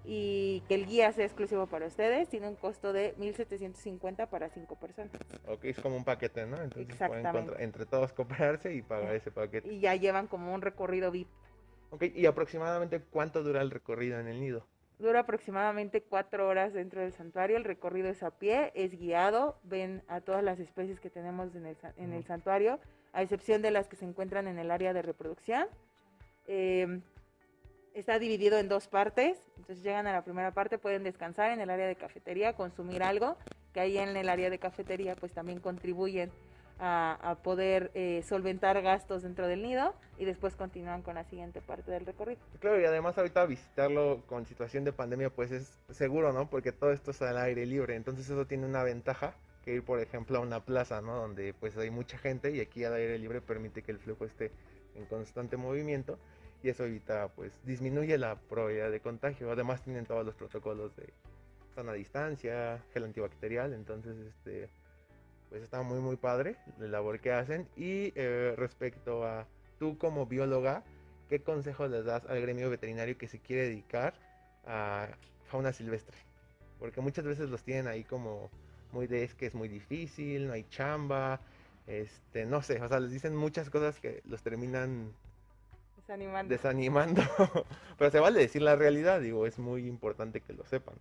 y 0.06 0.64
que 0.68 0.76
el 0.76 0.86
guía 0.86 1.12
sea 1.12 1.26
exclusivo 1.26 1.68
para 1.68 1.88
ustedes, 1.88 2.30
tiene 2.30 2.48
un 2.48 2.56
costo 2.56 2.94
de 2.94 3.16
1.750 3.18 4.28
para 4.28 4.50
5 4.50 4.76
personas. 4.76 5.12
Ok, 5.48 5.66
es 5.66 5.80
como 5.80 5.98
un 5.98 6.04
paquete, 6.04 6.46
¿no? 6.46 6.62
Entonces 6.62 6.96
pueden 6.98 7.28
entre 7.60 7.86
todos 7.86 8.14
comprarse 8.14 8.74
y 8.74 8.82
pagar 8.82 9.16
ese 9.16 9.32
paquete. 9.32 9.72
Y 9.72 9.80
ya 9.80 9.96
llevan 9.96 10.28
como 10.28 10.54
un 10.54 10.62
recorrido 10.62 11.12
VIP. 11.12 11.28
Ok, 11.92 12.04
¿y 12.16 12.26
aproximadamente 12.26 13.02
cuánto 13.02 13.44
dura 13.44 13.62
el 13.62 13.72
recorrido 13.72 14.20
en 14.20 14.28
el 14.28 14.40
nido? 14.40 14.66
Dura 15.00 15.22
aproximadamente 15.22 16.02
cuatro 16.02 16.48
horas 16.48 16.74
dentro 16.74 17.00
del 17.02 17.14
santuario. 17.14 17.56
El 17.56 17.64
recorrido 17.64 18.10
es 18.10 18.22
a 18.22 18.32
pie, 18.32 18.72
es 18.76 18.92
guiado. 19.00 19.58
Ven 19.64 20.04
a 20.10 20.20
todas 20.20 20.44
las 20.44 20.60
especies 20.60 21.00
que 21.00 21.10
tenemos 21.10 21.56
en 21.56 21.66
el, 21.66 21.78
en 21.96 22.12
el 22.12 22.26
santuario, 22.26 22.80
a 23.14 23.22
excepción 23.22 23.62
de 23.62 23.72
las 23.72 23.88
que 23.88 23.96
se 23.96 24.04
encuentran 24.04 24.48
en 24.48 24.60
el 24.60 24.70
área 24.72 24.94
de 24.94 25.02
reproducción. 25.02 25.68
Eh, 26.48 27.00
está 27.94 28.20
dividido 28.20 28.58
en 28.58 28.68
dos 28.68 28.88
partes. 28.88 29.42
Entonces 29.58 29.84
llegan 29.84 30.06
a 30.08 30.12
la 30.12 30.24
primera 30.24 30.52
parte, 30.52 30.78
pueden 30.78 31.04
descansar 31.04 31.52
en 31.52 31.62
el 31.62 31.70
área 31.70 31.88
de 31.88 31.96
cafetería, 31.96 32.54
consumir 32.54 33.02
algo, 33.02 33.38
que 33.74 33.80
ahí 33.80 33.98
en 33.98 34.16
el 34.18 34.28
área 34.28 34.50
de 34.50 34.60
cafetería 34.60 35.16
pues 35.16 35.32
también 35.32 35.60
contribuyen 35.60 36.30
a, 36.80 37.38
poder 37.44 37.92
eh, 37.94 38.24
solventar 38.28 38.82
gastos 38.82 39.24
dentro 39.24 39.48
del 39.48 39.62
nido 39.62 39.94
y 40.18 40.26
después 40.26 40.56
continúan 40.56 41.02
con 41.02 41.16
la 41.16 41.24
siguiente 41.26 41.62
parte 41.62 41.92
del 41.92 42.06
recorrido. 42.06 42.40
Claro, 42.60 42.82
y 42.82 42.86
además 42.86 43.18
ahorita 43.18 43.46
visitarlo 43.46 44.24
con 44.28 44.46
situación 44.46 44.84
de 44.84 44.94
pandemia 44.94 45.30
pues 45.30 45.52
es 45.52 45.78
seguro, 45.92 46.34
¿no? 46.34 46.50
Porque 46.50 46.72
todo 46.72 46.92
esto 46.92 47.12
es 47.12 47.22
al 47.22 47.38
aire 47.38 47.66
libre, 47.66 47.96
entonces 47.96 48.30
eso 48.30 48.46
tiene 48.46 48.66
una 48.66 48.84
ventaja 48.84 49.34
que 49.64 49.76
ir 49.76 49.84
por 49.84 50.00
ejemplo 50.00 50.38
a 50.38 50.42
una 50.42 50.62
plaza, 50.62 51.02
¿no? 51.02 51.16
Donde 51.16 51.54
pues 51.54 51.78
hay 51.78 51.92
mucha 51.92 52.18
gente 52.18 52.52
y 52.52 52.62
aquí 52.62 52.84
al 52.84 52.94
aire 52.94 53.18
libre 53.18 53.42
permite 53.42 53.82
que 53.82 53.92
el 53.92 54.00
flujo 54.00 54.26
esté 54.26 54.52
en 54.96 55.06
constante 55.06 55.58
movimiento 55.58 56.18
y 56.64 56.70
eso 56.70 56.86
evita, 56.86 57.30
pues, 57.30 57.54
disminuye 57.66 58.18
la 58.18 58.36
probabilidad 58.36 58.92
de 58.92 59.00
contagio. 59.00 59.52
Además 59.52 59.82
tienen 59.82 60.06
todos 60.06 60.26
los 60.26 60.36
protocolos 60.36 60.96
de 60.96 61.14
sana 61.76 61.94
distancia, 61.94 62.84
gel 62.94 63.06
antibacterial, 63.06 63.74
entonces, 63.74 64.18
este, 64.18 64.70
pues 65.50 65.64
está 65.64 65.82
muy, 65.82 66.00
muy 66.00 66.16
padre 66.16 66.56
la 66.80 66.88
labor 66.88 67.20
que 67.20 67.32
hacen. 67.32 67.68
Y 67.76 68.14
eh, 68.16 68.54
respecto 68.58 69.26
a 69.26 69.48
tú 69.80 69.98
como 69.98 70.26
bióloga, 70.26 70.84
¿qué 71.28 71.42
consejos 71.42 71.90
les 71.90 72.06
das 72.06 72.26
al 72.26 72.42
gremio 72.42 72.70
veterinario 72.70 73.18
que 73.18 73.28
se 73.28 73.40
quiere 73.40 73.64
dedicar 73.64 74.14
a 74.66 75.10
fauna 75.46 75.74
silvestre? 75.74 76.18
Porque 76.80 77.02
muchas 77.02 77.26
veces 77.26 77.50
los 77.50 77.64
tienen 77.64 77.88
ahí 77.88 78.04
como 78.04 78.50
muy 78.92 79.08
de 79.08 79.24
es 79.24 79.36
que 79.36 79.46
es 79.46 79.54
muy 79.54 79.68
difícil, 79.68 80.48
no 80.48 80.54
hay 80.54 80.64
chamba, 80.70 81.42
este, 81.88 82.46
no 82.46 82.62
sé, 82.62 82.82
o 82.82 82.88
sea, 82.88 83.00
les 83.00 83.12
dicen 83.12 83.36
muchas 83.36 83.70
cosas 83.70 84.00
que 84.00 84.22
los 84.26 84.42
terminan 84.42 85.14
Desanimando. 86.10 86.50
Desanimando. 86.50 87.22
Pero 88.00 88.10
se 88.10 88.20
vale 88.20 88.40
decir 88.40 88.64
la 88.64 88.76
realidad, 88.76 89.22
digo, 89.22 89.46
es 89.46 89.60
muy 89.60 89.86
importante 89.86 90.42
que 90.42 90.54
lo 90.54 90.66
sepan. 90.66 90.96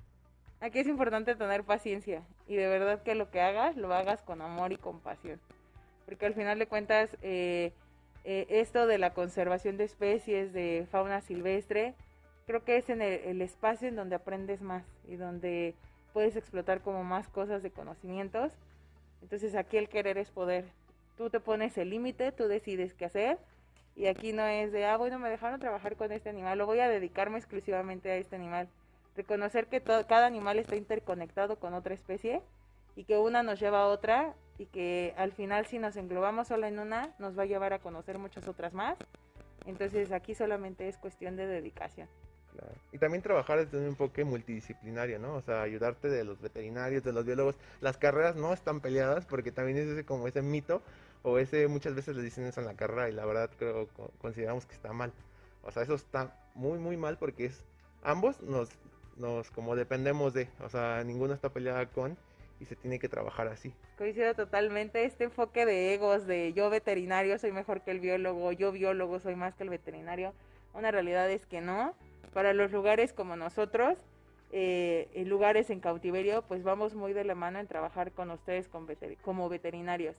Aquí 0.61 0.81
es 0.81 0.89
importante 0.89 1.37
tener 1.37 1.63
paciencia 1.63 2.23
y 2.49 2.57
de 2.57 2.67
verdad 2.69 3.03
que 3.03 3.15
lo 3.15 3.31
que 3.31 3.41
hagas, 3.41 3.77
lo 3.77 3.95
hagas 3.95 4.23
con 4.23 4.43
amor 4.43 4.73
y 4.73 4.77
compasión. 4.77 5.41
Porque 6.05 6.27
al 6.27 6.35
final 6.35 6.59
de 6.59 6.67
cuentas, 6.67 7.17
eh, 7.23 7.73
eh, 8.25 8.47
esto 8.49 8.87
de 8.87 8.99
la 8.99 9.15
conservación 9.15 9.77
de 9.77 9.85
especies, 9.85 10.53
de 10.53 10.87
fauna 10.91 11.21
silvestre, 11.21 11.95
creo 12.47 12.65
que 12.65 12.77
es 12.77 12.89
en 12.89 13.03
el, 13.03 13.41
espacio 13.41 13.89
en 13.89 13.95
donde 13.95 14.17
aprendes 14.17 14.61
más 14.61 14.85
y 15.07 15.17
donde 15.17 15.75
puedes 16.13 16.35
explotar 16.35 16.81
como 16.81 17.05
más 17.05 17.29
cosas 17.29 17.63
de 17.63 17.71
conocimientos. 17.71 18.53
Entonces 19.23 19.55
aquí 19.55 19.77
el 19.77 19.89
querer 19.89 20.19
es 20.19 20.31
poder. 20.31 20.65
Tú 21.17 21.31
te 21.31 21.39
pones 21.39 21.79
el 21.79 21.91
límite, 21.91 22.33
tú 22.33 22.49
decides 22.49 22.95
qué 22.95 23.05
hacer 23.05 23.39
y 23.95 24.07
aquí 24.07 24.33
no 24.33 24.45
es 24.45 24.73
de, 24.73 24.87
ah, 24.87 24.97
bueno, 24.97 25.19
me 25.19 25.29
dejaron 25.29 25.61
trabajar 25.61 25.95
con 25.97 26.11
este 26.11 26.31
animal, 26.31 26.59
lo 26.59 26.67
voy 26.67 26.81
a 26.81 26.89
dedicarme 26.89 27.39
exclusivamente 27.39 28.11
a 28.11 28.17
este 28.17 28.37
animal. 28.37 28.69
Reconocer 29.19 29.67
que 29.67 29.81
todo, 29.81 30.07
cada 30.07 30.27
animal 30.27 30.61
está 30.61 30.77
interconectado 30.77 31.59
con 31.59 31.75
otra 31.75 31.93
especie 31.93 32.41
y 32.95 33.03
que 33.03 33.19
una 33.19 33.43
nos 33.43 33.59
lleva 33.59 33.83
a 33.83 33.87
otra 33.89 34.37
y 34.59 34.67
que 34.67 35.13
al 35.17 35.33
final 35.33 35.67
si 35.67 35.81
nos 35.81 35.97
englobamos 35.97 36.47
solo 36.47 36.69
en 36.69 36.79
una, 36.79 37.13
nos 37.19 37.37
va 37.37 37.43
a 37.43 37.47
llevar 37.47 37.73
a 37.73 37.81
conocer 37.81 38.17
muchas 38.17 38.47
otras 38.47 38.75
más. 38.75 38.97
Entonces 39.67 40.13
aquí 40.13 40.37
solamente 40.37 40.89
es 40.89 40.99
cuestión 40.99 41.35
de 41.35 41.49
dedicación. 41.49 42.07
Y 42.93 42.99
también 42.99 43.21
trabajar 43.21 43.59
desde 43.59 43.79
un 43.79 43.87
enfoque 43.87 44.23
multidisciplinario, 44.23 45.19
¿no? 45.19 45.35
O 45.35 45.43
sea, 45.43 45.63
ayudarte 45.63 46.09
de 46.09 46.23
los 46.23 46.41
veterinarios, 46.41 47.03
de 47.03 47.13
los 47.13 47.25
biólogos. 47.25 47.57
Las 47.81 47.99
carreras 47.99 48.37
no 48.37 48.53
están 48.53 48.81
peleadas 48.81 49.27
porque 49.27 49.51
también 49.51 49.79
es 49.79 49.89
ese 49.89 50.05
como 50.05 50.29
ese 50.29 50.43
mito 50.43 50.81
o 51.25 51.39
ese 51.39 51.67
muchas 51.67 51.97
veces 51.97 52.15
le 52.15 52.23
dicen 52.23 52.45
eso 52.45 52.61
en 52.61 52.67
la 52.67 52.75
carrera 52.75 53.09
y 53.09 53.13
la 53.15 53.27
verdad 53.27 53.51
creo 53.59 53.89
consideramos 54.21 54.65
que 54.65 54.77
está 54.77 54.93
mal. 54.93 55.13
O 55.65 55.73
sea, 55.73 55.83
eso 55.83 55.97
está 55.97 56.37
muy 56.55 56.79
muy 56.79 56.97
mal 56.97 57.19
porque 57.19 57.47
es 57.47 57.65
ambos 58.05 58.41
nos 58.43 58.71
nos 59.19 59.51
como 59.51 59.77
dependemos 59.77 60.35
de, 60.35 60.49
o 60.61 60.69
sea, 60.69 61.03
ninguno 61.05 61.35
está 61.35 61.51
peleada 61.51 61.87
con 61.87 62.17
y 62.61 62.65
se 62.65 62.77
tiene 62.77 62.99
que 62.99 63.09
trabajar 63.09 63.49
así. 63.49 63.73
Coincido 63.97 64.35
totalmente 64.35 65.05
este 65.05 65.25
enfoque 65.25 65.67
de 65.67 65.95
egos 65.95 66.27
de 66.27 66.53
yo 66.53 66.71
veterinario 66.71 67.39
soy 67.39 67.53
mejor 67.53 67.83
que 67.83 67.91
el 67.91 68.01
biólogo, 68.01 68.53
yo 68.53 68.73
biólogo 68.73 69.21
soy 69.21 69.37
más 69.37 69.55
que 69.55 69.65
el 69.65 69.71
veterinario. 69.71 70.35
Una 70.75 70.91
realidad 70.91 71.31
es 71.31 71.47
que 71.47 71.61
no. 71.61 71.95
Para 72.35 72.53
los 72.53 72.73
lugares 72.73 73.13
como 73.13 73.37
nosotros, 73.37 73.99
eh, 74.53 75.09
en 75.15 75.29
lugares 75.29 75.71
en 75.71 75.81
cautiverio, 75.81 76.43
pues 76.43 76.63
vamos 76.63 76.95
muy 76.95 77.13
de 77.13 77.25
la 77.25 77.35
mano 77.35 77.59
en 77.59 77.67
trabajar 77.67 78.13
con 78.13 78.31
ustedes 78.31 78.69
como 78.69 79.49
veterinarios 79.49 80.17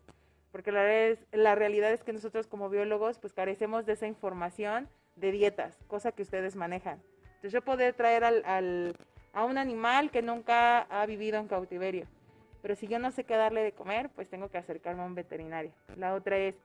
porque 0.52 0.72
la, 0.72 0.84
la 1.32 1.56
realidad 1.56 1.92
es 1.92 2.04
que 2.04 2.14
nosotros 2.14 2.48
como 2.48 2.70
biólogos 2.70 3.20
pues 3.20 3.34
carecemos 3.34 3.86
de 3.86 3.94
esa 3.94 4.08
información 4.08 4.90
de 5.16 5.32
dietas, 5.32 5.78
cosa 5.88 6.12
que 6.12 6.24
ustedes 6.24 6.56
manejan. 6.56 7.02
Entonces 7.40 7.54
yo 7.54 7.62
poder 7.62 7.94
traer 7.94 8.24
al, 8.24 8.96
a 9.34 9.46
un 9.46 9.58
animal 9.58 10.12
que 10.12 10.22
nunca 10.22 10.82
ha 10.82 11.06
vivido 11.06 11.40
en 11.40 11.48
cautiverio, 11.48 12.06
pero 12.62 12.76
si 12.76 12.88
yo 12.88 13.00
no 13.00 13.12
sé 13.12 13.24
qué 13.24 13.36
darle 13.36 13.64
de 13.64 13.72
comer, 13.72 14.10
pues 14.10 14.30
tengo 14.30 14.50
que 14.50 14.58
acercarme 14.58 15.04
a 15.04 15.06
un 15.06 15.16
veterinario. 15.16 15.72
La 15.96 16.14
otra 16.14 16.38
es, 16.38 16.56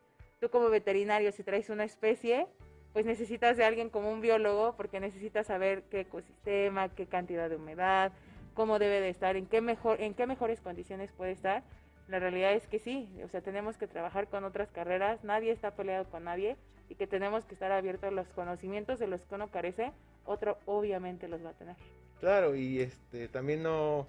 tú 0.40 0.50
como 0.50 0.69
veterinario, 0.71 1.31
si 1.31 1.45
traes 1.45 1.71
una 1.71 1.85
especie, 1.85 2.49
pues 2.93 3.07
necesitas 3.07 3.57
de 3.57 3.64
alguien 3.64 3.88
como 3.88 4.11
un 4.11 4.21
biólogo, 4.21 4.75
porque 4.76 4.99
necesitas 4.99 5.47
saber 5.47 5.85
qué 5.90 6.00
ecosistema, 6.00 6.88
qué 6.88 7.07
cantidad 7.07 7.49
de 7.49 7.57
humedad, 7.57 8.11
cómo 8.54 8.81
debe 8.81 9.00
de 9.00 9.11
estar, 9.11 9.37
en 9.37 9.47
qué, 9.47 9.61
mejor, 9.61 10.00
en 10.00 10.14
qué 10.14 10.26
mejores 10.26 10.61
condiciones 10.61 11.12
puede 11.12 11.33
estar 11.33 11.62
la 12.09 12.19
realidad 12.19 12.52
es 12.52 12.66
que 12.66 12.78
sí, 12.78 13.09
o 13.25 13.28
sea, 13.28 13.40
tenemos 13.40 13.78
que 13.78 13.87
trabajar 13.87 14.28
con 14.28 14.45
otras 14.45 14.71
carreras, 14.71 15.25
nadie 15.25 15.52
está 15.52 15.75
peleado 15.75 16.04
con 16.11 16.25
nadie 16.25 16.57
y 16.88 16.97
que 16.97 17.07
tenemos 17.07 17.47
que 17.47 17.54
estar 17.54 17.73
abiertos 17.73 18.09
a 18.09 18.11
los 18.11 18.28
conocimientos 18.28 18.99
de 18.99 19.07
los 19.07 19.23
que 19.23 19.35
uno 19.35 19.49
carece, 19.49 19.90
otro 20.25 20.59
obviamente 20.66 21.28
los 21.28 21.45
va 21.45 21.50
a 21.50 21.54
tener. 21.54 21.76
Claro, 22.21 22.54
y 22.54 22.81
este 22.81 23.28
también 23.28 23.62
no, 23.62 24.07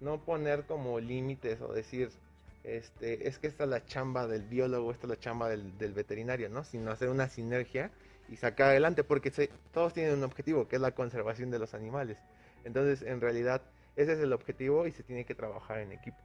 no 0.00 0.20
poner 0.24 0.64
como 0.64 1.00
límites 1.00 1.60
o 1.60 1.72
decir, 1.72 2.10
este, 2.62 3.28
es 3.28 3.38
que 3.38 3.46
esta 3.46 3.64
es 3.64 3.70
la 3.70 3.84
chamba 3.84 4.26
del 4.26 4.42
biólogo, 4.42 4.90
esta 4.90 5.06
es 5.06 5.10
la 5.10 5.18
chamba 5.18 5.48
del, 5.48 5.76
del 5.78 5.92
veterinario, 5.92 6.48
¿no? 6.48 6.64
Sino 6.64 6.90
hacer 6.90 7.08
una 7.08 7.28
sinergia 7.28 7.90
y 8.28 8.36
sacar 8.36 8.68
adelante, 8.68 9.04
porque 9.04 9.30
todos 9.72 9.92
tienen 9.92 10.14
un 10.14 10.24
objetivo, 10.24 10.68
que 10.68 10.76
es 10.76 10.82
la 10.82 10.92
conservación 10.92 11.50
de 11.50 11.58
los 11.58 11.74
animales. 11.74 12.18
Entonces, 12.64 13.02
en 13.02 13.20
realidad, 13.20 13.62
ese 13.96 14.14
es 14.14 14.18
el 14.18 14.32
objetivo 14.32 14.86
y 14.86 14.92
se 14.92 15.02
tiene 15.02 15.24
que 15.24 15.34
trabajar 15.34 15.80
en 15.80 15.92
equipo 15.92 16.18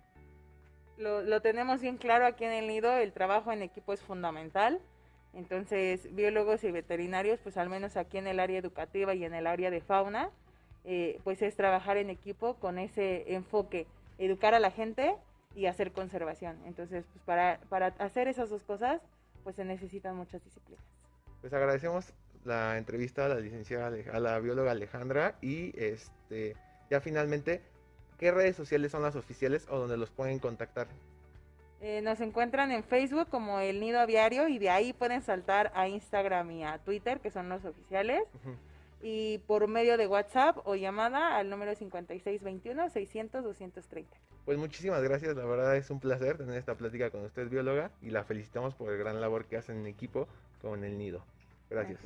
lo, 0.99 1.41
tenemos 1.41 1.81
bien 1.81 1.97
claro 1.97 2.25
aquí 2.25 2.43
en 2.43 2.51
el 2.51 2.67
nido, 2.67 2.91
el 2.97 3.13
trabajo 3.13 3.51
en 3.51 3.61
equipo 3.61 3.93
es 3.93 4.01
fundamental. 4.01 4.79
Entonces, 5.33 6.13
biólogos 6.15 6.63
y 6.63 6.71
veterinarios, 6.71 7.39
pues 7.41 7.57
al 7.57 7.69
menos 7.69 7.97
aquí 7.97 8.17
en 8.17 8.27
el 8.27 8.39
área 8.39 8.57
educativa 8.57 9.13
y 9.13 9.25
en 9.25 9.33
el 9.33 9.47
área 9.47 9.69
de 9.69 9.81
fauna, 9.81 10.29
eh, 10.85 11.19
pues 11.23 11.41
es 11.41 11.55
trabajar 11.55 11.97
en 11.97 12.09
equipo 12.09 12.55
con 12.55 12.79
ese 12.79 13.33
enfoque, 13.33 13.85
educar 14.17 14.53
a 14.53 14.59
la 14.59 14.71
gente 14.71 15.15
y 15.55 15.67
hacer 15.67 15.91
conservación. 15.91 16.57
Entonces, 16.65 17.05
pues 17.11 17.23
para, 17.25 17.59
para 17.69 17.87
hacer 17.99 18.27
esas 18.27 18.49
dos 18.49 18.63
cosas, 18.63 19.01
pues 19.43 19.55
se 19.55 19.65
necesitan 19.65 20.15
muchas 20.15 20.43
disciplinas. 20.43 20.83
Pues 21.41 21.53
agradecemos 21.53 22.13
la 22.43 22.77
entrevista 22.77 23.25
a 23.25 23.29
la 23.29 23.39
licenciada, 23.39 23.91
a 24.11 24.19
la 24.19 24.39
bióloga 24.39 24.71
Alejandra 24.71 25.35
y 25.41 25.73
este 25.79 26.55
ya 26.89 27.01
finalmente 27.01 27.61
¿Qué 28.19 28.31
redes 28.31 28.57
sociales 28.57 28.91
son 28.91 29.01
las 29.01 29.15
oficiales 29.15 29.65
o 29.69 29.79
donde 29.79 29.95
los 29.95 30.09
pueden 30.09 30.39
contactar? 30.39 30.87
Eh, 31.81 32.01
nos 32.01 32.19
encuentran 32.19 32.71
en 32.71 32.83
Facebook 32.83 33.29
como 33.29 33.59
El 33.59 33.79
Nido 33.79 33.99
Aviario 33.99 34.49
y 34.49 34.59
de 34.59 34.69
ahí 34.69 34.91
pueden 34.91 35.21
saltar 35.21 35.71
a 35.75 35.87
Instagram 35.87 36.51
y 36.51 36.65
a 36.65 36.77
Twitter, 36.79 37.21
que 37.21 37.31
son 37.31 37.47
los 37.47 37.63
oficiales. 37.63 38.23
Y 39.01 39.37
por 39.47 39.65
medio 39.67 39.97
de 39.97 40.07
WhatsApp 40.07 40.57
o 40.65 40.75
llamada 40.75 41.37
al 41.37 41.49
número 41.49 41.71
5621-600-230. 41.71 44.07
Pues 44.43 44.57
muchísimas 44.57 45.01
gracias, 45.03 45.37
la 45.37 45.45
verdad 45.45 45.77
es 45.77 45.89
un 45.89 46.01
placer 46.01 46.37
tener 46.37 46.57
esta 46.57 46.75
plática 46.75 47.09
con 47.11 47.23
usted, 47.23 47.47
bióloga, 47.49 47.91
y 48.01 48.09
la 48.09 48.23
felicitamos 48.23 48.73
por 48.75 48.91
el 48.91 48.97
gran 48.97 49.21
labor 49.21 49.45
que 49.45 49.57
hacen 49.57 49.77
en 49.77 49.87
equipo 49.87 50.27
con 50.61 50.83
el 50.83 50.97
nido. 50.97 51.23
Gracias. 51.69 51.99